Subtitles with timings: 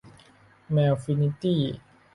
[0.71, 1.61] แมวฟินิตี้